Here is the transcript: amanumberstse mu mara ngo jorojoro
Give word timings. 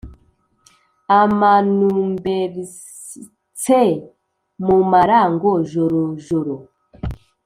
amanumberstse 1.21 3.81
mu 4.65 4.77
mara 4.91 5.19
ngo 5.33 5.49
jorojoro 5.69 6.55